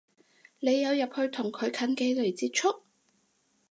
[0.59, 2.81] 你有入去同佢近距離接觸？